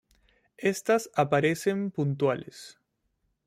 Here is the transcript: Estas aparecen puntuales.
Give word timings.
Estas 0.57 1.11
aparecen 1.13 1.91
puntuales. 1.91 2.79